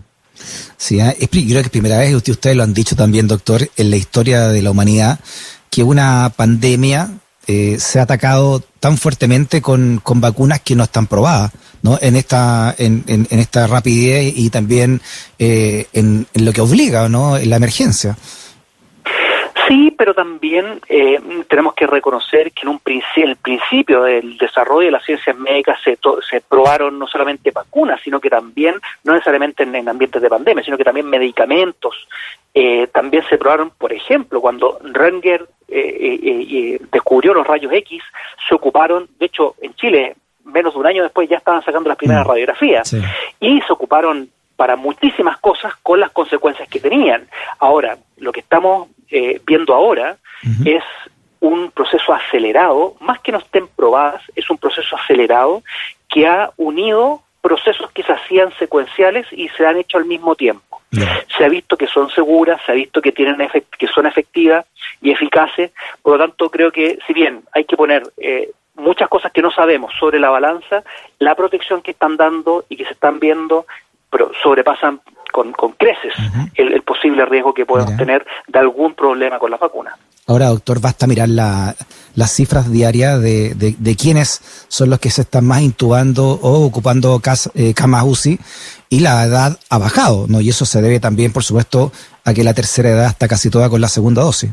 Sí, 0.76 0.98
ah, 1.00 1.14
creo 1.14 1.46
que 1.46 1.60
es 1.60 1.68
primera 1.68 1.98
vez, 1.98 2.14
usted, 2.14 2.32
ustedes 2.32 2.56
lo 2.56 2.64
han 2.64 2.74
dicho 2.74 2.96
también, 2.96 3.28
doctor, 3.28 3.60
en 3.76 3.90
la 3.90 3.96
historia 3.96 4.48
de 4.48 4.62
la 4.62 4.70
humanidad, 4.70 5.20
que 5.70 5.84
una 5.84 6.32
pandemia 6.34 7.10
eh, 7.46 7.76
se 7.78 8.00
ha 8.00 8.02
atacado 8.02 8.62
tan 8.80 8.96
fuertemente 8.96 9.60
con, 9.60 10.00
con, 10.02 10.20
vacunas 10.20 10.60
que 10.60 10.74
no 10.74 10.84
están 10.84 11.06
probadas, 11.06 11.52
¿no? 11.82 11.98
En 12.00 12.16
esta, 12.16 12.74
en, 12.78 13.04
en, 13.06 13.26
esta 13.38 13.66
rapidez 13.66 14.32
y 14.34 14.50
también 14.50 15.00
eh, 15.38 15.86
en, 15.92 16.26
en, 16.32 16.44
lo 16.44 16.52
que 16.52 16.62
obliga, 16.62 17.08
¿no? 17.08 17.36
En 17.36 17.50
la 17.50 17.56
emergencia. 17.56 18.16
Sí, 19.66 19.94
pero 19.96 20.14
también 20.14 20.80
eh, 20.88 21.18
tenemos 21.48 21.74
que 21.74 21.86
reconocer 21.86 22.52
que 22.52 22.62
en 22.62 22.68
un 22.68 22.78
principio, 22.80 23.24
el 23.24 23.36
principio 23.36 24.02
del 24.02 24.36
desarrollo 24.36 24.86
de 24.86 24.92
las 24.92 25.04
ciencias 25.04 25.36
médicas 25.36 25.78
se, 25.82 25.98
se 26.28 26.40
probaron 26.40 26.98
no 26.98 27.06
solamente 27.06 27.50
vacunas, 27.50 28.00
sino 28.02 28.20
que 28.20 28.30
también, 28.30 28.74
no 29.04 29.12
necesariamente 29.12 29.62
en, 29.62 29.88
ambientes 29.88 30.20
de 30.20 30.28
pandemia, 30.28 30.64
sino 30.64 30.76
que 30.76 30.84
también 30.84 31.08
medicamentos. 31.08 32.06
Eh, 32.52 32.88
también 32.88 33.24
se 33.28 33.38
probaron, 33.38 33.70
por 33.70 33.92
ejemplo, 33.92 34.40
cuando 34.40 34.78
Renger 34.82 35.48
eh, 35.68 36.78
descubrió 36.92 37.32
los 37.34 37.46
rayos 37.46 37.72
X, 37.72 38.02
se 38.48 38.54
ocuparon, 38.54 39.08
de 39.18 39.26
hecho, 39.26 39.54
en 39.60 39.74
Chile, 39.74 40.16
menos 40.44 40.74
de 40.74 40.80
un 40.80 40.86
año 40.86 41.02
después 41.02 41.28
ya 41.28 41.38
estaban 41.38 41.64
sacando 41.64 41.88
las 41.88 41.98
primeras 41.98 42.26
mm. 42.26 42.28
radiografías, 42.28 42.96
y 43.40 43.60
se 43.60 43.72
ocuparon 43.72 44.28
para 44.56 44.76
muchísimas 44.76 45.38
cosas 45.38 45.74
con 45.82 46.00
las 46.00 46.10
consecuencias 46.10 46.68
que 46.68 46.80
tenían. 46.80 47.28
Ahora, 47.58 47.98
lo 48.18 48.32
que 48.32 48.40
estamos 48.40 48.88
eh, 49.10 49.40
viendo 49.44 49.74
ahora 49.74 50.16
es 50.64 50.82
un 51.40 51.70
proceso 51.70 52.12
acelerado, 52.12 52.96
más 53.00 53.20
que 53.20 53.32
no 53.32 53.38
estén 53.38 53.66
probadas, 53.68 54.22
es 54.34 54.48
un 54.50 54.58
proceso 54.58 54.96
acelerado 54.96 55.62
que 56.08 56.26
ha 56.26 56.50
unido 56.56 57.22
procesos 57.40 57.90
que 57.92 58.02
se 58.02 58.12
hacían 58.12 58.50
secuenciales 58.58 59.26
y 59.30 59.48
se 59.50 59.66
han 59.66 59.76
hecho 59.76 59.98
al 59.98 60.06
mismo 60.06 60.34
tiempo. 60.34 60.80
Se 61.36 61.44
ha 61.44 61.48
visto 61.48 61.76
que 61.76 61.86
son 61.86 62.08
seguras, 62.08 62.60
se 62.64 62.72
ha 62.72 62.74
visto 62.74 63.02
que 63.02 63.12
tienen 63.12 63.36
que 63.78 63.86
son 63.88 64.06
efectivas 64.06 64.64
y 65.02 65.10
eficaces, 65.10 65.72
por 66.02 66.14
lo 66.14 66.26
tanto 66.26 66.50
creo 66.50 66.70
que 66.72 66.98
si 67.06 67.12
bien 67.12 67.42
hay 67.52 67.64
que 67.64 67.76
poner 67.76 68.04
eh, 68.16 68.50
muchas 68.76 69.08
cosas 69.08 69.32
que 69.32 69.42
no 69.42 69.50
sabemos 69.50 69.92
sobre 69.98 70.18
la 70.18 70.30
balanza, 70.30 70.82
la 71.18 71.34
protección 71.34 71.82
que 71.82 71.90
están 71.90 72.16
dando 72.16 72.64
y 72.68 72.76
que 72.76 72.84
se 72.84 72.92
están 72.92 73.20
viendo 73.20 73.66
pero 74.14 74.30
sobrepasan 74.40 75.00
con, 75.32 75.50
con 75.50 75.72
creces 75.72 76.14
el, 76.54 76.80
posible 76.82 77.24
riesgo 77.24 77.52
que 77.52 77.66
podemos 77.66 77.96
tener 77.96 78.24
de 78.46 78.58
algún 78.60 78.94
problema 78.94 79.40
con 79.40 79.50
la 79.50 79.56
vacuna. 79.56 79.96
Ahora, 80.28 80.46
doctor, 80.46 80.80
basta 80.80 81.08
mirar 81.08 81.28
la, 81.28 81.74
las 82.14 82.30
cifras 82.30 82.70
diarias 82.70 83.20
de, 83.20 83.54
de, 83.54 83.74
de, 83.76 83.96
quiénes 83.96 84.66
son 84.68 84.88
los 84.90 85.00
que 85.00 85.10
se 85.10 85.22
están 85.22 85.44
más 85.44 85.62
intubando 85.62 86.38
o 86.40 86.64
ocupando 86.64 87.18
cas, 87.18 87.50
eh, 87.56 87.74
camas 87.74 88.04
UCI 88.04 88.38
y 88.88 89.00
la 89.00 89.24
edad 89.24 89.58
ha 89.68 89.78
bajado, 89.78 90.26
¿no? 90.28 90.40
Y 90.40 90.50
eso 90.50 90.64
se 90.64 90.80
debe 90.80 91.00
también, 91.00 91.32
por 91.32 91.42
supuesto, 91.42 91.90
a 92.24 92.32
que 92.32 92.44
la 92.44 92.54
tercera 92.54 92.90
edad 92.90 93.08
está 93.08 93.26
casi 93.26 93.50
toda 93.50 93.68
con 93.68 93.80
la 93.80 93.88
segunda 93.88 94.22
dosis. 94.22 94.52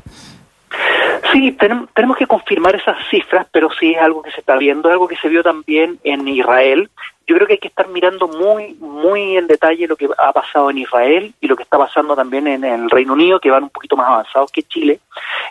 Sí, 1.31 1.51
tenemos, 1.51 1.87
tenemos 1.93 2.17
que 2.17 2.25
confirmar 2.25 2.75
esas 2.75 2.97
cifras, 3.11 3.45
pero 3.51 3.69
sí 3.79 3.91
es 3.91 4.01
algo 4.01 4.23
que 4.23 4.31
se 4.31 4.39
está 4.39 4.57
viendo, 4.57 4.89
es 4.89 4.93
algo 4.93 5.07
que 5.07 5.17
se 5.17 5.29
vio 5.29 5.43
también 5.43 5.99
en 6.03 6.27
Israel, 6.27 6.89
yo 7.27 7.35
creo 7.35 7.47
que 7.47 7.53
hay 7.53 7.59
que 7.59 7.67
estar 7.67 7.87
mirando 7.87 8.27
muy, 8.27 8.73
muy 8.79 9.37
en 9.37 9.47
detalle 9.47 9.87
lo 9.87 9.95
que 9.95 10.09
ha 10.17 10.33
pasado 10.33 10.69
en 10.69 10.79
Israel 10.79 11.33
y 11.39 11.47
lo 11.47 11.55
que 11.55 11.63
está 11.63 11.77
pasando 11.77 12.15
también 12.15 12.47
en 12.47 12.63
el 12.63 12.89
Reino 12.89 13.13
Unido, 13.13 13.39
que 13.39 13.51
van 13.51 13.63
un 13.63 13.69
poquito 13.69 13.95
más 13.95 14.09
avanzados 14.09 14.51
que 14.51 14.63
Chile 14.63 14.99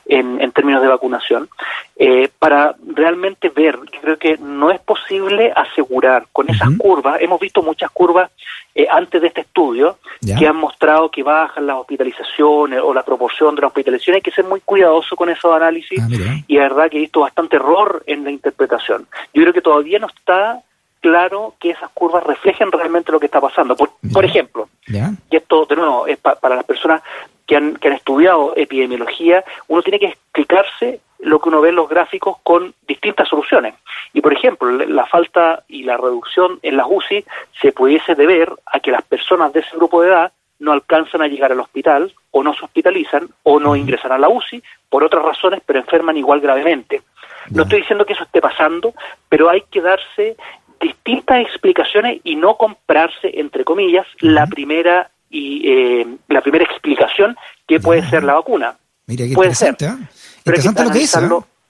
en, 0.07 0.41
en 0.41 0.53
términos 0.53 0.83
de 0.83 0.89
vacunación, 0.89 1.49
eh, 1.97 2.29
para 2.39 2.75
realmente 2.95 3.51
ver. 3.51 3.79
Yo 3.93 4.01
creo 4.01 4.19
que 4.19 4.37
no 4.39 4.71
es 4.71 4.81
posible 4.81 5.53
asegurar 5.55 6.27
con 6.33 6.51
esas 6.51 6.71
curvas. 6.79 7.21
Hemos 7.21 7.41
visto 7.41 7.63
muchas 7.63 7.91
curvas 7.91 8.31
eh, 8.75 8.87
antes 8.91 9.21
de 9.21 9.29
este 9.29 9.43
estudio 9.43 9.99
que 10.39 10.47
han 10.47 10.57
mostrado 10.57 11.11
que 11.11 11.23
bajan 11.23 11.67
las 11.67 11.77
hospitalizaciones 11.77 12.81
o 12.83 12.95
la 12.95 13.03
proporción 13.03 13.55
de 13.55 13.63
las 13.63 13.69
hospitalizaciones. 13.69 14.19
Hay 14.19 14.23
que 14.23 14.31
ser 14.31 14.45
muy 14.45 14.61
cuidadoso 14.61 15.17
con 15.17 15.29
esos 15.29 15.53
análisis 15.55 16.01
ah, 16.01 16.43
y 16.47 16.57
la 16.57 16.63
verdad 16.63 16.91
que 16.91 16.99
he 16.99 17.01
visto 17.01 17.21
bastante 17.21 17.57
error 17.57 18.03
en 18.07 18.25
la 18.25 18.31
interpretación. 18.31 19.07
Yo 19.35 19.43
creo 19.43 19.53
que 19.53 19.63
todavía 19.63 19.99
no 19.99 20.07
está 20.07 20.63
claro 21.01 21.55
que 21.59 21.71
esas 21.71 21.91
curvas 21.91 22.25
reflejen 22.25 22.71
realmente 22.71 23.13
lo 23.13 23.21
que 23.21 23.27
está 23.27 23.41
pasando. 23.41 23.77
Por, 23.77 23.91
por 24.13 24.25
ejemplo, 24.25 24.69
y 24.87 25.37
esto 25.37 25.67
de 25.67 25.77
nuevo 25.77 26.07
es 26.07 26.19
para 26.19 26.57
las 26.57 26.65
personas 26.65 27.03
que 27.47 27.57
han, 27.57 27.77
que 27.77 27.89
han 27.89 27.95
estudiado 27.95 28.55
epidemiología, 28.57 29.45
uno 29.69 29.83
tiene 29.83 29.99
que 29.99 30.07
explicarse 30.07 31.01
lo 31.19 31.41
que 31.41 31.49
uno 31.49 31.61
ve 31.61 31.71
en 31.71 31.77
los 31.77 31.89
gráficos 31.89 32.39
con 32.43 32.75
distintas 32.87 33.29
soluciones. 33.29 33.75
Y 34.13 34.21
por 34.21 34.33
ejemplo, 34.33 34.71
la 34.71 35.07
falta 35.07 35.63
y 35.69 35.83
la 35.83 35.97
reducción 35.97 36.59
en 36.63 36.77
las 36.77 36.87
UCI 36.89 37.25
se 37.61 37.73
pudiese 37.73 38.15
deber 38.15 38.53
a 38.67 38.81
que 38.81 38.91
las 38.91 39.03
personas 39.03 39.53
de 39.53 39.61
ese 39.61 39.77
grupo 39.77 40.03
de 40.03 40.09
edad 40.09 40.33
no 40.59 40.73
alcanzan 40.73 41.23
a 41.23 41.27
llegar 41.27 41.53
al 41.53 41.61
hospital 41.61 42.13
o 42.31 42.43
no 42.43 42.55
se 42.55 42.65
hospitalizan 42.65 43.29
o 43.43 43.59
no 43.59 43.77
ingresan 43.77 44.13
a 44.13 44.19
la 44.19 44.29
UCI 44.29 44.63
por 44.89 45.05
otras 45.05 45.25
razones, 45.25 45.63
pero 45.65 45.79
enferman 45.79 46.17
igual 46.17 46.41
gravemente. 46.41 47.03
No 47.51 47.63
estoy 47.63 47.81
diciendo 47.81 48.05
que 48.05 48.13
eso 48.13 48.25
esté 48.25 48.41
pasando, 48.41 48.95
pero 49.29 49.49
hay 49.49 49.63
que 49.71 49.81
darse 49.81 50.37
distintas 50.81 51.41
explicaciones 51.41 52.21
y 52.25 52.37
no 52.37 52.57
comprarse, 52.57 53.31
entre 53.35 53.65
comillas, 53.65 54.07
la 54.21 54.47
primera 54.47 55.11
y 55.29 55.69
eh, 55.69 56.07
la 56.29 56.41
primera 56.41 56.65
explicación 56.65 57.37
que 57.67 57.79
puede 57.79 58.09
ser 58.09 58.25
la 58.25 58.35
vacuna. 58.35 58.77
Mira, 59.07 59.27
qué 59.27 59.35
puede 59.35 59.51
interesante, 59.51 59.87
ser. 59.87 59.95
¿eh? 59.95 60.07
Interesante 60.45 60.85
lo 60.85 60.91
que 60.91 60.99
dice. 60.99 61.21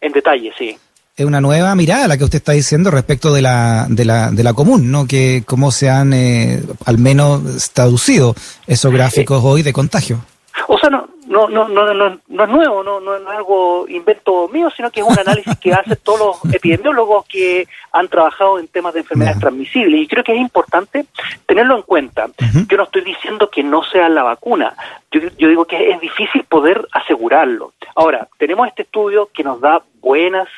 En 0.01 0.13
detalle, 0.13 0.53
sí. 0.57 0.79
es 1.15 1.27
una 1.27 1.43
nueva 1.43 1.75
mirada 1.75 2.09
la 2.09 2.17
que 2.17 2.25
usted 2.25 2.39
está 2.39 2.53
diciendo 2.53 2.91
respecto 2.91 3.35
de 3.35 3.43
la, 3.43 3.87
de 3.89 4.07
la, 4.07 4.31
de 4.31 4.43
la 4.43 4.55
común, 4.55 4.91
¿no? 4.91 5.07
Que 5.07 5.43
cómo 5.45 5.71
se 5.71 5.91
han 5.91 6.15
eh, 6.15 6.63
al 6.87 6.97
menos 6.97 7.71
traducido 7.73 8.35
esos 8.67 8.93
gráficos 8.93 9.43
hoy 9.45 9.63
de 9.63 9.75
contagio. 9.75 10.25
O 10.69 10.79
sea, 10.79 10.89
no, 10.89 11.07
no, 11.31 11.49
no, 11.49 11.69
no, 11.69 11.95
no, 11.95 12.21
no 12.27 12.45
es 12.45 12.51
nuevo, 12.51 12.83
no, 12.83 12.99
no, 12.99 13.15
es 13.15 13.27
algo 13.29 13.87
invento 13.89 14.49
mío, 14.49 14.69
sino 14.77 14.91
que 14.91 15.01
es 15.01 15.07
un 15.07 15.19
análisis 15.27 15.57
que 15.59 15.73
hacen 15.73 15.97
todos 16.03 16.43
los 16.43 16.55
epidemiólogos 16.55 17.25
que 17.27 17.69
han 17.93 18.09
trabajado 18.09 18.59
en 18.59 18.67
temas 18.67 18.95
de 18.95 19.01
enfermedades 19.01 19.39
transmisibles. 19.39 20.01
Y 20.01 20.09
creo 20.09 20.25
que 20.25 20.33
es 20.33 20.41
importante 20.41 21.07
tenerlo 21.47 21.77
en 21.77 21.83
cuenta. 21.83 22.29
Yo 22.69 22.77
no 22.77 22.83
estoy 22.83 23.03
diciendo 23.03 23.49
que 23.49 23.63
no 23.63 23.85
sea 23.85 24.09
la 24.09 24.25
vacuna, 24.25 24.75
yo, 25.13 25.21
yo 25.39 25.49
digo 25.49 25.65
que 25.65 25.91
es 25.91 26.01
difícil 26.01 26.43
poder 26.45 26.87
asegurarlo. 26.93 27.75
Ahora, 27.95 28.29
tenemos 28.37 28.67
este 28.67 28.83
estudio 28.83 29.31
que 29.33 29.45
nos 29.45 29.61
da 29.61 29.83
buenas 30.01 30.49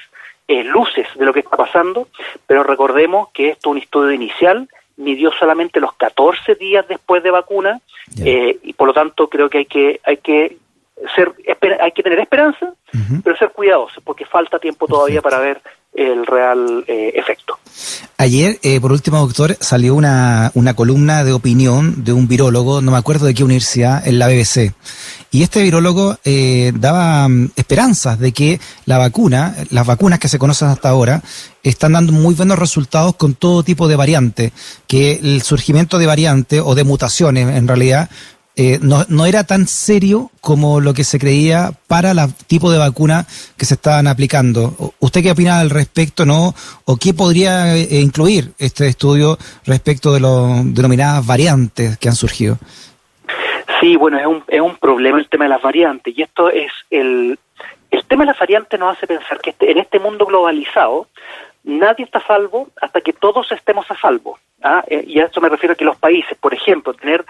eh, 0.49 0.65
luces 0.65 1.07
de 1.17 1.25
lo 1.27 1.35
que 1.35 1.41
está 1.41 1.57
pasando, 1.57 2.09
pero 2.47 2.63
recordemos 2.63 3.29
que 3.33 3.51
esto 3.51 3.69
es 3.69 3.73
un 3.73 3.79
estudio 3.79 4.13
inicial, 4.13 4.69
midió 5.03 5.31
solamente 5.33 5.81
los 5.81 5.93
14 5.95 6.55
días 6.55 6.87
después 6.89 7.23
de 7.23 7.31
vacuna 7.31 7.81
eh, 8.25 8.59
y 8.63 8.73
por 8.73 8.89
lo 8.89 8.95
tanto 8.95 9.29
creo 9.29 9.51
que 9.51 9.59
hay 9.59 9.67
que 9.67 10.01
hay 10.05 10.17
que 10.19 10.57
ser 11.15 11.33
hay 11.81 11.93
que 11.93 12.03
tener 12.03 12.19
esperanza, 12.21 12.73
pero 13.25 13.37
ser 13.37 13.51
cuidadosos 13.51 14.03
porque 14.05 14.25
falta 14.25 14.59
tiempo 14.59 14.87
todavía 14.87 15.21
para 15.21 15.39
ver 15.39 15.61
el 15.95 16.27
real 16.27 16.85
eh, 16.89 17.13
efecto. 17.15 17.59
Ayer, 18.19 18.59
eh, 18.63 18.81
por 18.81 18.93
último, 18.93 19.19
doctor, 19.19 19.57
salió 19.61 19.95
una, 19.95 20.53
una 20.55 20.75
columna 20.75 21.25
de 21.25 21.33
opinión 21.33 22.05
de 22.05 22.13
un 22.13 22.29
virólogo, 22.29 22.81
no 22.81 22.93
me 22.93 22.99
acuerdo 22.99 23.27
de 23.27 23.35
qué 23.35 23.45
universidad, 23.45 24.07
en 24.07 24.19
la 24.19 24.29
BBC. 24.29 24.73
Y 25.31 25.43
este 25.43 25.63
virólogo 25.63 26.19
eh, 26.25 26.73
daba 26.75 27.27
mm, 27.27 27.53
esperanzas 27.57 28.19
de 28.19 28.33
que 28.33 28.61
la 28.85 28.99
vacuna, 28.99 29.57
las 29.71 29.87
vacunas 29.87 30.19
que 30.19 30.29
se 30.29 30.39
conocen 30.39 30.69
hasta 30.69 30.91
ahora, 30.91 31.23
están 31.63 31.93
dando 31.93 32.13
muy 32.13 32.35
buenos 32.35 32.59
resultados 32.59 33.17
con 33.17 33.35
todo 33.35 33.63
tipo 33.63 33.89
de 33.89 33.97
variantes, 33.97 34.53
que 34.87 35.13
el 35.23 35.43
surgimiento 35.43 35.99
de 35.99 36.07
variantes 36.07 36.63
o 36.65 36.75
de 36.75 36.85
mutaciones 36.85 37.49
en 37.57 37.67
realidad 37.67 38.11
eh, 38.55 38.79
no, 38.83 39.05
no, 39.09 39.25
era 39.25 39.45
tan 39.45 39.67
serio 39.67 40.31
como 40.43 40.81
lo 40.81 40.93
que 40.93 41.05
se 41.05 41.19
creía 41.19 41.71
para 41.87 42.11
el 42.11 42.19
tipo 42.47 42.71
de 42.71 42.79
vacuna 42.79 43.25
que 43.57 43.65
se 43.65 43.75
estaban 43.75 44.07
aplicando. 44.07 44.75
¿Usted 45.01 45.23
qué 45.23 45.31
opina 45.31 45.61
al 45.61 45.71
respecto, 45.71 46.27
no? 46.27 46.55
¿O 46.85 46.97
qué 46.97 47.15
podría 47.15 47.75
eh, 47.75 48.01
incluir 48.01 48.53
este 48.59 48.89
estudio 48.89 49.39
respecto 49.65 50.13
de 50.13 50.21
las 50.21 50.75
denominadas 50.75 51.27
variantes 51.27 51.97
que 51.97 52.09
han 52.09 52.15
surgido? 52.15 52.59
Sí, 53.81 53.97
bueno, 53.97 54.19
es 54.19 54.27
un, 54.27 54.45
es 54.47 54.61
un 54.61 54.77
problema 54.77 55.19
el 55.19 55.29
tema 55.29 55.45
de 55.45 55.51
las 55.51 55.63
variantes. 55.63 56.17
Y 56.17 56.23
esto 56.23 56.51
es 56.51 56.71
el, 56.91 57.39
el 57.91 58.05
tema 58.05 58.25
de 58.25 58.33
las 58.33 58.39
variantes 58.39 58.79
nos 58.79 58.97
hace 58.97 59.07
pensar 59.07 59.41
que 59.41 59.51
este, 59.51 59.71
en 59.71 59.79
este 59.79 59.99
mundo 59.99 60.27
globalizado 60.27 61.09
nadie 61.65 62.05
está 62.05 62.19
a 62.19 62.27
salvo 62.27 62.69
hasta 62.81 63.01
que 63.01 63.13
todos 63.13 63.51
estemos 63.51 63.91
a 63.91 63.99
salvo. 63.99 64.39
¿Ah? 64.63 64.85
Eh, 64.87 65.05
y 65.07 65.21
a 65.21 65.25
esto 65.25 65.41
me 65.41 65.49
refiero 65.49 65.73
a 65.73 65.77
que 65.77 65.85
los 65.85 65.97
países, 65.97 66.37
por 66.39 66.55
ejemplo, 66.55 66.95
tener 66.95 67.25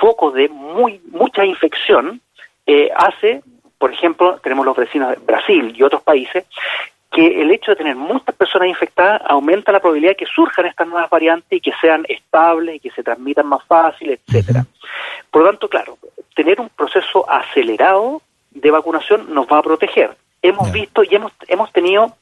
focos 0.00 0.34
de 0.34 0.48
muy 0.48 1.00
mucha 1.10 1.44
infección 1.44 2.20
eh, 2.66 2.90
hace, 2.94 3.42
por 3.78 3.92
ejemplo, 3.92 4.38
tenemos 4.42 4.66
los 4.66 4.76
vecinos 4.76 5.10
de 5.10 5.16
Brasil 5.16 5.74
y 5.76 5.82
otros 5.82 6.02
países, 6.02 6.44
que 7.10 7.40
el 7.40 7.50
hecho 7.50 7.70
de 7.70 7.76
tener 7.76 7.96
muchas 7.96 8.34
personas 8.34 8.68
infectadas 8.68 9.22
aumenta 9.24 9.72
la 9.72 9.80
probabilidad 9.80 10.12
de 10.12 10.16
que 10.16 10.26
surjan 10.26 10.66
estas 10.66 10.86
nuevas 10.86 11.08
variantes 11.08 11.50
y 11.50 11.60
que 11.60 11.72
sean 11.80 12.04
estables 12.08 12.76
y 12.76 12.80
que 12.80 12.90
se 12.90 13.02
transmitan 13.02 13.46
más 13.46 13.64
fácil, 13.64 14.10
etcétera. 14.10 14.66
Por 15.30 15.42
lo 15.42 15.48
tanto, 15.48 15.68
claro, 15.68 15.98
tener 16.34 16.60
un 16.60 16.68
proceso 16.68 17.28
acelerado 17.30 18.20
de 18.50 18.70
vacunación 18.70 19.32
nos 19.32 19.46
va 19.46 19.58
a 19.58 19.62
proteger. 19.62 20.16
Hemos 20.42 20.70
visto 20.70 21.02
y 21.02 21.14
hemos, 21.14 21.32
hemos 21.48 21.72
tenido 21.72 22.16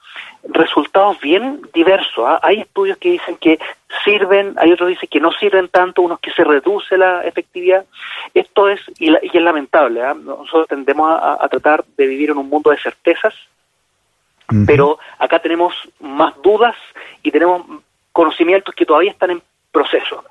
resultados 0.44 1.20
bien 1.20 1.60
diversos. 1.72 2.24
¿ah? 2.26 2.40
Hay 2.42 2.60
estudios 2.60 2.98
que 2.98 3.12
dicen 3.12 3.36
que 3.36 3.58
sirven, 4.04 4.54
hay 4.58 4.72
otros 4.72 4.88
que 4.88 4.94
dicen 4.94 5.08
que 5.10 5.20
no 5.20 5.32
sirven 5.32 5.68
tanto, 5.68 6.02
unos 6.02 6.20
que 6.20 6.30
se 6.32 6.44
reduce 6.44 6.96
la 6.96 7.22
efectividad. 7.22 7.84
Esto 8.34 8.68
es, 8.68 8.80
y, 8.98 9.14
es 9.14 9.42
lamentable, 9.42 10.02
¿ah? 10.02 10.14
nosotros 10.14 10.68
tendemos 10.68 11.10
a, 11.10 11.46
tratar 11.48 11.84
de 11.96 12.06
vivir 12.06 12.30
en 12.30 12.38
un 12.38 12.48
mundo 12.48 12.70
de 12.70 12.78
certezas, 12.78 13.34
pero 14.64 14.98
acá 15.18 15.40
tenemos 15.40 15.74
más 15.98 16.40
dudas 16.40 16.76
y 17.22 17.32
tenemos 17.32 17.62
conocimientos 18.12 18.74
que 18.74 18.86
todavía 18.86 19.10
están 19.10 19.30
en 19.30 19.42
proceso. 19.72 20.24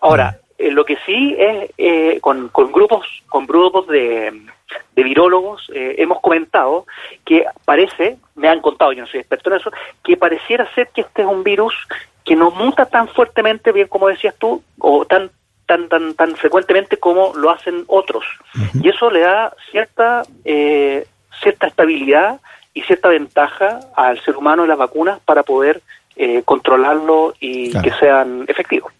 Ahora, 0.00 0.38
eh, 0.64 0.70
lo 0.70 0.84
que 0.84 0.96
sí 1.04 1.36
es 1.38 1.70
eh, 1.76 2.18
con, 2.20 2.48
con, 2.48 2.72
grupos 2.72 3.06
con 3.28 3.46
grupos 3.46 3.86
de, 3.88 4.32
de 4.96 5.02
virólogos 5.02 5.70
eh, 5.74 5.96
hemos 5.98 6.20
comentado 6.20 6.86
que 7.24 7.44
parece, 7.64 8.16
me 8.34 8.48
han 8.48 8.60
contado, 8.60 8.92
yo 8.92 9.02
no 9.02 9.06
soy 9.06 9.20
experto 9.20 9.50
en 9.50 9.56
eso, 9.56 9.70
que 10.02 10.16
pareciera 10.16 10.72
ser 10.74 10.88
que 10.88 11.02
este 11.02 11.22
es 11.22 11.28
un 11.28 11.44
virus 11.44 11.74
que 12.24 12.36
no 12.36 12.50
muta 12.50 12.86
tan 12.86 13.08
fuertemente, 13.08 13.72
bien 13.72 13.88
como 13.88 14.08
decías 14.08 14.34
tú, 14.38 14.62
o 14.78 15.04
tan 15.04 15.30
tan 15.66 15.88
tan 15.88 16.14
tan 16.14 16.34
frecuentemente 16.36 16.96
como 16.96 17.34
lo 17.34 17.50
hacen 17.50 17.84
otros. 17.86 18.24
Y 18.74 18.88
eso 18.88 19.10
le 19.10 19.20
da 19.20 19.54
cierta 19.70 20.22
eh, 20.44 21.06
cierta 21.42 21.66
estabilidad 21.66 22.40
y 22.72 22.82
cierta 22.82 23.08
ventaja 23.08 23.80
al 23.94 24.20
ser 24.22 24.36
humano 24.36 24.62
en 24.62 24.68
las 24.70 24.78
vacunas 24.78 25.20
para 25.24 25.42
poder 25.42 25.82
eh, 26.16 26.42
controlarlo 26.44 27.34
y 27.40 27.78
que 27.80 27.92
sean 27.92 28.44
efectivos. 28.48 28.92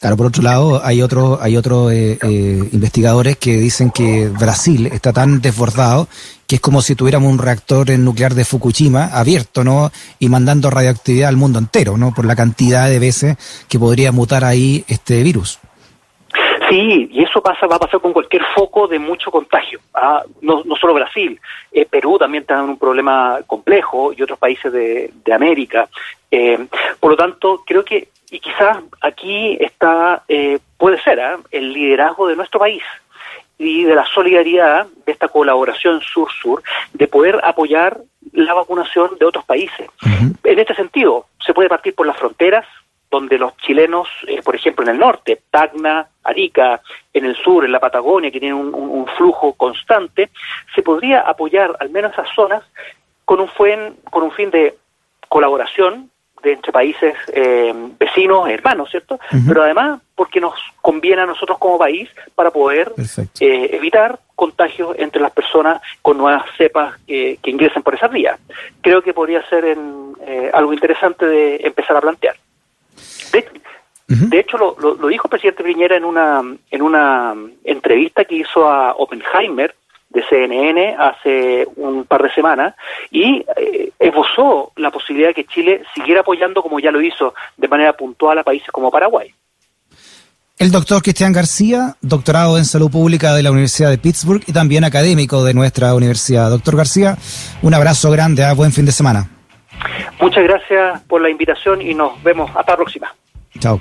Claro, 0.00 0.16
por 0.16 0.26
otro 0.26 0.42
lado, 0.42 0.80
hay 0.84 1.02
otros 1.02 1.40
hay 1.42 1.56
otros 1.56 1.92
eh, 1.92 2.18
eh, 2.22 2.68
investigadores 2.72 3.36
que 3.36 3.56
dicen 3.56 3.90
que 3.90 4.28
Brasil 4.28 4.86
está 4.86 5.12
tan 5.12 5.40
desbordado 5.40 6.06
que 6.46 6.56
es 6.56 6.60
como 6.60 6.82
si 6.82 6.94
tuviéramos 6.94 7.30
un 7.30 7.38
reactor 7.38 7.90
nuclear 7.98 8.34
de 8.34 8.44
Fukushima 8.44 9.06
abierto, 9.06 9.64
¿no? 9.64 9.90
Y 10.18 10.28
mandando 10.28 10.70
radioactividad 10.70 11.28
al 11.28 11.36
mundo 11.36 11.58
entero, 11.58 11.98
¿no? 11.98 12.14
Por 12.14 12.24
la 12.24 12.36
cantidad 12.36 12.88
de 12.88 12.98
veces 12.98 13.36
que 13.68 13.78
podría 13.78 14.12
mutar 14.12 14.44
ahí 14.44 14.84
este 14.88 15.22
virus. 15.22 15.58
Sí, 16.70 17.08
y 17.10 17.22
eso 17.24 17.42
pasa, 17.42 17.66
va 17.66 17.76
a 17.76 17.80
pasar 17.80 18.00
con 18.00 18.12
cualquier 18.12 18.42
foco 18.54 18.86
de 18.86 18.98
mucho 18.98 19.30
contagio. 19.30 19.80
¿ah? 19.94 20.22
No, 20.40 20.62
no 20.64 20.76
solo 20.76 20.94
Brasil, 20.94 21.40
eh, 21.72 21.86
Perú 21.86 22.18
también 22.18 22.42
está 22.42 22.54
en 22.54 22.70
un 22.70 22.78
problema 22.78 23.40
complejo 23.46 24.12
y 24.16 24.22
otros 24.22 24.38
países 24.38 24.72
de, 24.72 25.10
de 25.24 25.34
América. 25.34 25.88
Por 27.00 27.10
lo 27.10 27.16
tanto, 27.16 27.62
creo 27.66 27.84
que 27.84 28.08
y 28.30 28.40
quizás 28.40 28.78
aquí 29.00 29.56
está, 29.60 30.22
eh, 30.28 30.58
puede 30.76 31.00
ser, 31.02 31.18
¿eh? 31.18 31.36
el 31.50 31.72
liderazgo 31.72 32.26
de 32.28 32.36
nuestro 32.36 32.60
país 32.60 32.82
y 33.58 33.84
de 33.84 33.94
la 33.94 34.06
solidaridad 34.06 34.86
de 35.04 35.12
esta 35.12 35.28
colaboración 35.28 36.00
sur-sur, 36.00 36.62
de 36.92 37.08
poder 37.08 37.40
apoyar 37.42 37.98
la 38.32 38.54
vacunación 38.54 39.18
de 39.18 39.26
otros 39.26 39.44
países. 39.44 39.88
En 40.44 40.58
este 40.58 40.74
sentido, 40.74 41.26
se 41.44 41.52
puede 41.52 41.68
partir 41.68 41.94
por 41.94 42.06
las 42.06 42.16
fronteras, 42.16 42.64
donde 43.10 43.38
los 43.38 43.56
chilenos, 43.56 44.06
eh, 44.28 44.42
por 44.42 44.54
ejemplo, 44.54 44.84
en 44.84 44.90
el 44.90 44.98
norte, 44.98 45.40
Tacna, 45.50 46.08
Arica, 46.22 46.80
en 47.12 47.24
el 47.24 47.34
sur, 47.36 47.64
en 47.64 47.72
la 47.72 47.80
Patagonia, 47.80 48.30
que 48.30 48.38
tienen 48.38 48.58
un, 48.58 48.74
un 48.74 49.06
flujo 49.16 49.54
constante, 49.54 50.30
se 50.74 50.82
podría 50.82 51.22
apoyar 51.22 51.74
al 51.80 51.90
menos 51.90 52.12
esas 52.12 52.28
zonas 52.36 52.62
con 53.24 53.40
un, 53.40 53.48
fin, 53.48 53.96
con 54.10 54.22
un 54.22 54.30
fin 54.30 54.50
de 54.50 54.76
colaboración 55.28 56.10
de 56.42 56.52
entre 56.52 56.72
países 56.72 57.14
eh, 57.32 57.72
vecinos, 57.98 58.48
hermanos, 58.48 58.90
¿cierto? 58.90 59.18
Pero 59.46 59.62
además 59.62 60.00
porque 60.14 60.40
nos 60.40 60.54
conviene 60.80 61.22
a 61.22 61.26
nosotros 61.26 61.58
como 61.58 61.78
país 61.78 62.08
para 62.34 62.50
poder 62.50 62.92
eh, 63.40 63.70
evitar 63.72 64.18
contagios 64.34 64.96
entre 64.98 65.20
las 65.20 65.30
personas 65.32 65.80
con 66.02 66.18
nuevas 66.18 66.44
cepas 66.56 66.98
que, 67.06 67.38
que 67.42 67.50
ingresen 67.50 67.82
por 67.82 67.94
esas 67.94 68.10
vías. 68.10 68.38
Creo 68.80 69.02
que 69.02 69.14
podría 69.14 69.46
ser 69.48 69.64
en, 69.64 70.14
eh, 70.26 70.50
algo 70.52 70.72
interesante 70.72 71.26
de 71.26 71.56
empezar 71.62 71.96
a 71.96 72.00
plantear. 72.00 72.36
De, 74.08 74.40
hecho, 74.40 74.56
lo, 74.56 74.74
lo, 74.80 74.94
lo, 74.94 75.08
dijo 75.08 75.26
el 75.26 75.30
presidente 75.30 75.62
Piñera 75.62 75.94
en 75.94 76.04
una, 76.04 76.40
en 76.70 76.82
una 76.82 77.34
entrevista 77.62 78.24
que 78.24 78.36
hizo 78.36 78.66
a 78.66 78.94
Oppenheimer, 78.94 79.74
de 80.10 80.22
CNN 80.28 80.96
hace 80.98 81.66
un 81.76 82.04
par 82.04 82.22
de 82.22 82.32
semanas 82.32 82.74
y 83.10 83.44
eh, 83.56 83.90
esbozó 83.98 84.72
la 84.76 84.90
posibilidad 84.90 85.28
de 85.28 85.34
que 85.34 85.44
Chile 85.44 85.82
siguiera 85.94 86.22
apoyando, 86.22 86.62
como 86.62 86.80
ya 86.80 86.90
lo 86.90 87.00
hizo, 87.00 87.34
de 87.56 87.68
manera 87.68 87.92
puntual 87.92 88.38
a 88.38 88.42
países 88.42 88.68
como 88.70 88.90
Paraguay. 88.90 89.32
El 90.58 90.72
doctor 90.72 91.02
Cristian 91.02 91.32
García, 91.32 91.94
doctorado 92.00 92.58
en 92.58 92.64
salud 92.64 92.90
pública 92.90 93.32
de 93.32 93.44
la 93.44 93.52
Universidad 93.52 93.90
de 93.90 93.98
Pittsburgh 93.98 94.42
y 94.44 94.52
también 94.52 94.82
académico 94.82 95.44
de 95.44 95.54
nuestra 95.54 95.94
universidad. 95.94 96.50
Doctor 96.50 96.76
García, 96.76 97.16
un 97.62 97.74
abrazo 97.74 98.10
grande, 98.10 98.42
¿eh? 98.42 98.54
buen 98.54 98.72
fin 98.72 98.84
de 98.84 98.90
semana. 98.90 99.28
Muchas 100.20 100.42
gracias 100.42 101.00
por 101.02 101.20
la 101.20 101.30
invitación 101.30 101.80
y 101.80 101.94
nos 101.94 102.20
vemos 102.24 102.50
hasta 102.56 102.72
la 102.72 102.76
próxima. 102.76 103.14
Chao. 103.60 103.78